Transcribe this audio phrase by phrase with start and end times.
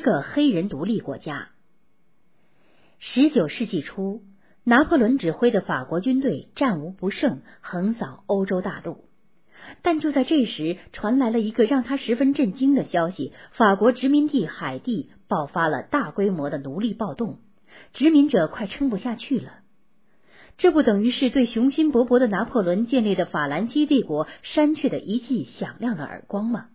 [0.00, 1.50] 一个黑人独立国家。
[3.00, 4.22] 十九世纪初，
[4.64, 9.04] 拿破仑指挥的法国军队战无不胜，横扫欧洲大陆。
[9.82, 17.36] 但就在这时，传来了一个让他十分震惊的消息：法国殖民地海地爆发了大规模的奴隶暴动，
[17.92, 19.52] 殖民者快撑不下去了。
[20.56, 26.68] 这不等于是对雄心勃勃的拿破仑建立的法兰西帝国扇去的一记响亮的耳光吗？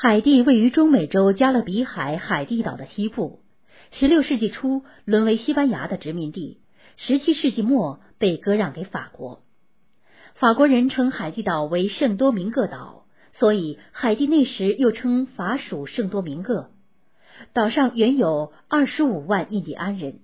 [0.00, 3.40] 海地位于中美洲加勒比海海地岛的西部，
[3.90, 6.60] 十六世纪初沦为西班牙的殖民地，
[6.96, 9.42] 十七世纪末被割让给法国。
[10.34, 13.06] 法国人称海地岛为圣多明各岛，
[13.40, 16.70] 所以海地那时又称法属圣多明各。
[17.52, 20.20] 岛上原有二十五万印第安人，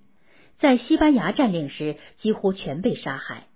[0.57, 3.47] 在西班牙占领时几乎全被杀害。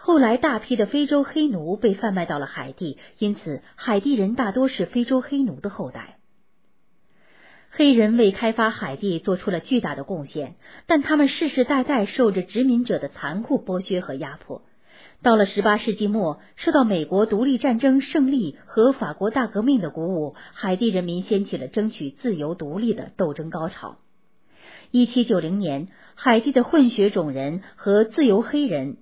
[0.00, 6.16] 后来大批的非洲黑奴被贩卖到了海地，因此海地人大多是非洲黑奴的后代。
[7.70, 10.54] 黑人为开发海地做出了巨大的贡献，
[10.86, 14.62] 但他们世世代代受着殖民者的残酷剥削和压迫。
[15.20, 23.98] 到了十八世纪末，受到美国独立战争胜利和法国大革命的鼓舞，海地人民掀起了争取自由独立的斗争高潮。
[24.92, 28.96] 一七九零年，海地的混血种人和自由黑人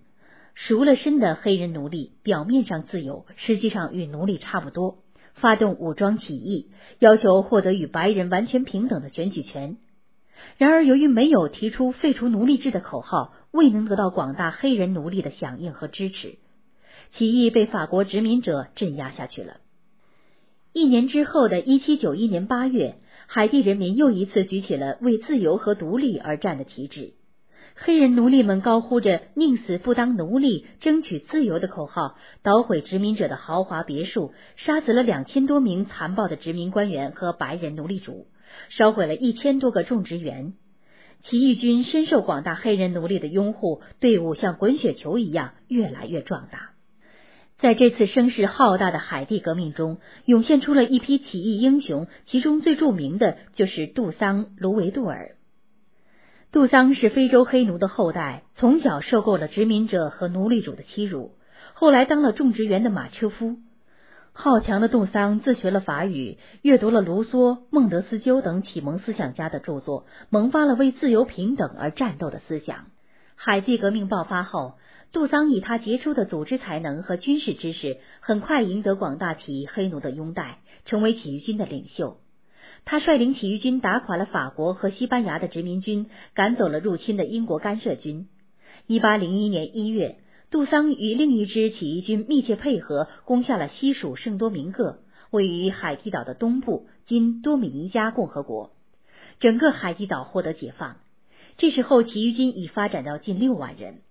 [0.56, 4.98] 赎了身的黑人奴隶，表面上自由，实际上与奴隶差不多，
[5.34, 9.76] 发动武装起义，要求获得与白人完全平等的选举权。
[10.58, 13.32] 然而，由于没有提出废除奴隶制的口号。
[13.52, 16.36] 未能得到广大黑人奴隶的响应和支持，
[17.16, 19.60] 起义被法国殖民者镇压下去了。
[20.74, 27.14] 一年之后的一七九一年八月，海地人民又一次举起了为自由和独立而战的旗帜。
[27.78, 38.28] 黑人奴隶们高呼着“宁死不当奴隶，争取自由”的口号，捣毁殖民者的豪华别墅，杀死了两千多名残暴的殖民官员和白人奴隶主，
[38.70, 40.54] 烧毁了一千多个种植园。
[41.22, 46.70] 起义军深受广大黑人奴隶的拥护，队伍像滚雪球一样越来越壮大。
[47.58, 55.35] 在这次声势浩大的海地革命中，涌现出了一批起义英雄，其中最著名的就是杜桑·卢维杜尔。
[56.56, 61.32] 杜桑是非洲黑奴的后代，从小受够了殖民者和奴隶主的欺辱，
[61.74, 63.56] 后来当了种植园的马车夫。
[64.32, 72.86] 好强的杜桑自学了法语，阅读了卢梭、孟德斯鸠等启蒙思想家的著作，萌发了为自由平等而战斗的思想。
[73.34, 74.78] 海地革命爆发后，
[75.12, 82.16] 杜桑以他杰出的组织才能和军事知识，很快赢得广大起义黑奴的拥戴，成为起义军的领袖。
[82.86, 88.28] 他率领起义军打垮了法国和西班牙的殖民军，赶走了入侵的英国干涉军。
[88.86, 90.16] 一八零一年一月。
[90.48, 95.00] 杜桑与另一支起义军密切配合，攻下了西属圣多明各，
[95.32, 98.70] 位于海地岛的东部，今多米尼加共和国。
[99.40, 100.98] 整个海地岛获得解放。
[101.58, 104.02] 这时候，起义军已发展到近六万人。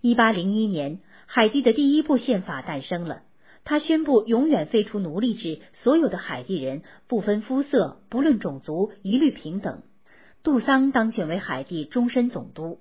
[0.00, 3.22] 一八零一年，海地的第一部宪法诞生了。
[3.64, 9.82] 他宣布永远废除奴隶制，所有的海地人不分肤色、不论种族，一律平等。
[10.42, 12.80] 杜桑当选为海地终身总督。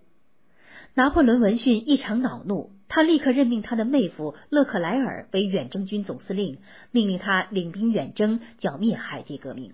[0.96, 6.58] 拿破仑闻讯异常恼怒，他立刻任命他的妹夫勒克莱尔为远征军总司令，
[6.92, 9.74] 命令他领兵远征，剿灭海地革命。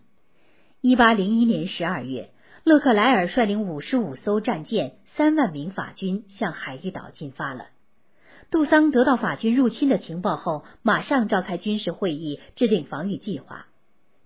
[0.81, 2.31] 一八零一年十二月，
[2.63, 7.67] 勒克莱尔率领五十五艘战舰、三万名法军向海地岛进发了。
[8.55, 13.65] 杜桑得到法军入侵的情报后，马上召开军事会议，制定防御计划。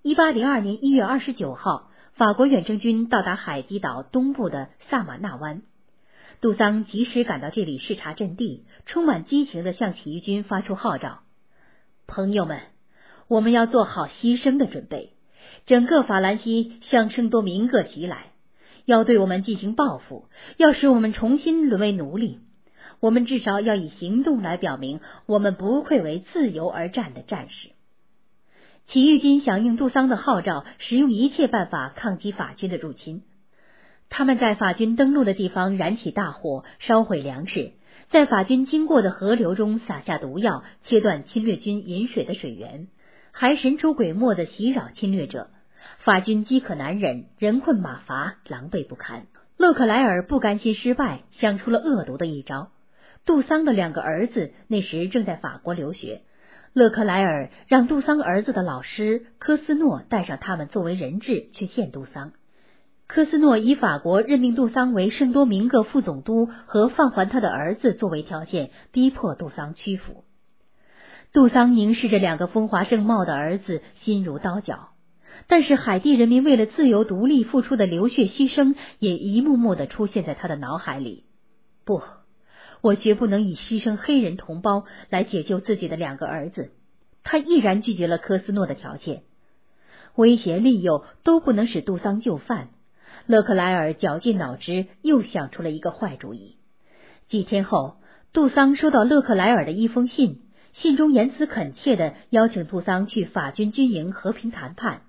[0.03, 5.63] 一八零二年一月二十九号，法国远征军到达海地岛东部的萨马纳湾。
[6.41, 11.21] 杜桑及时赶到这里视察阵地，充满激情的向起义军发出号召
[12.05, 12.59] ：“朋友们，
[13.27, 15.13] 我们要做好牺牲的准备。
[15.65, 18.33] 整个法兰西向圣多明各袭来，
[18.85, 22.41] 要对我们进行报复，要使我们重新沦为奴隶。
[22.99, 27.69] 我们至少要以行动来表明，我们不愧为自由而战的战士。”
[28.91, 33.21] 起义军响应杜桑的号召，使用一切办法抗击法军的入侵。
[34.09, 37.73] 他们在法军登陆的地方燃起大火，烧毁粮食，
[38.09, 42.87] 在法军经过的河流中撒下毒药，切断侵略军饮水的水源，
[43.31, 45.51] 还神出鬼没的袭扰侵略者。
[45.99, 49.27] 法军饥渴难忍，人困马乏，狼狈不堪。
[49.55, 52.71] 勒克莱尔不甘心失败，想出了恶毒的一招。
[53.29, 56.23] 杜桑的两个儿子那时正在法国留学，
[56.73, 62.31] 勒克莱尔让杜桑儿子的老师科斯诺带上他们作为人质去见杜桑。
[63.05, 70.23] 科斯诺以法国任命杜桑为圣多明各副总督和放还他的儿子作为条件，逼迫杜桑屈服。
[71.31, 74.89] 杜桑凝视着两个风华正茂的儿子，心如刀绞。
[75.45, 81.25] 但是海地人民为了自由独立付出的流血牺牲也一幕幕的出现在他的脑海里。
[81.85, 82.01] 不，
[82.81, 86.71] 我绝不能以牺牲黑人同胞来解救自己的两个儿子。
[87.23, 89.23] 他毅然拒绝了科斯诺的条件，
[90.15, 92.69] 威胁利诱都不能使杜桑就范。
[93.25, 96.55] 勒克莱尔绞尽脑汁，又想出了一个坏主意。
[97.27, 97.97] 几天后，
[98.33, 100.41] 杜桑收到勒克莱尔的一封信，
[100.73, 105.01] 信中言辞恳切的邀请杜桑去法军军营和平谈判。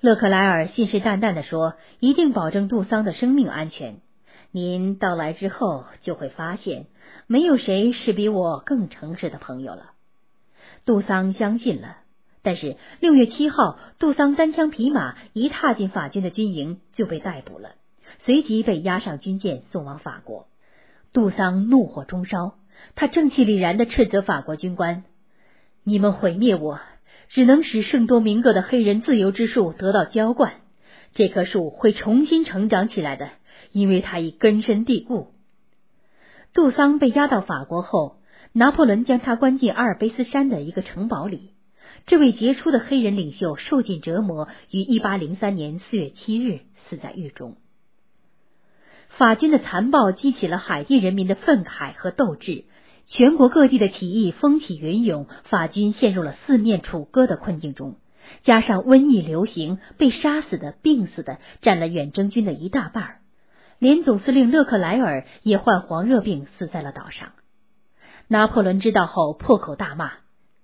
[0.00, 4.00] 勒克莱尔信誓旦旦的说：“一定保证杜桑的生命安全。
[4.50, 6.86] 您到来之后，就会发现，
[7.26, 9.90] 没有谁是比我更诚实的朋友了。”
[10.84, 11.98] 杜桑相信了，
[12.42, 17.72] 但是六月七号，杜桑单枪匹马一踏进法军的军营，就被逮捕了，
[18.24, 20.46] 随即被押上军舰送往法国。
[21.12, 22.54] 杜桑怒火中烧，
[22.94, 25.04] 他正气凛然的斥责法国军官
[25.84, 26.80] ：“你们毁灭我！”
[27.28, 30.52] 只能使圣多明戈的黑人自由之树得到浇灌，
[31.12, 33.30] 这棵树会重新成长起来的，
[33.76, 35.34] 因为他已根深蒂固。
[36.54, 38.16] 杜桑被押到法国后，
[38.54, 41.50] 拿破仑将他关进阿尔卑斯山的一个城堡里。
[42.06, 47.58] 这位杰出的黑人领袖受尽折磨，于一八零三年四月七日死在狱中。
[49.10, 52.64] 法军的残暴激起了海地人民的愤慨和斗志。
[53.04, 57.96] 全国各地的起义风起云涌，法军陷入了四面楚歌的困境中。
[58.42, 63.18] 加上瘟疫流行，被杀死的、病死的占了远征军的一大半
[63.78, 67.32] 连总司令勒克莱尔也患黄热病，死在了岛上。
[68.28, 70.12] 拿破仑知道后，破口大骂：“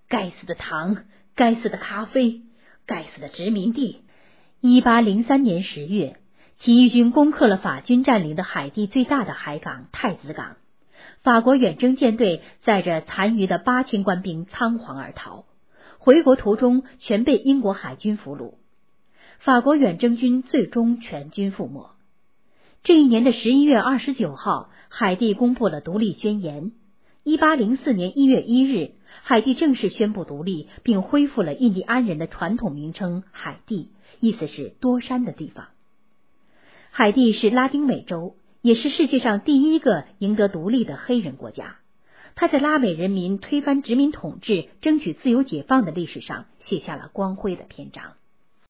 [0.09, 0.97] 该死的糖，
[1.35, 2.43] 该死的咖啡，
[2.87, 4.03] 该死的殖民地！”
[4.61, 6.17] 一八零三年十月，
[6.59, 10.57] 起义军攻克了法军占领的海地最大的海港太子港。
[11.23, 15.45] 法国远征舰队载着残余的八千官兵仓皇而逃，
[15.99, 18.55] 回国途中全被英国海军俘虏。
[19.39, 21.91] 法国远征军最终全军覆没。
[22.85, 26.73] 这一年的十一月二十九号，海地公布了独立宣言。
[27.23, 35.69] 一八零四年一月一日，海地正式宣布独立，并恢复了印第安人的传统名称“海地”，意思是多山的地方。
[36.91, 38.35] 海地是拉丁美洲。
[38.63, 41.79] 也是世界上第一个赢得独立的黑人国家，
[42.37, 48.13] 他在拉美人民推翻殖民统治、争取自由解放的历史上写下了光辉的篇章。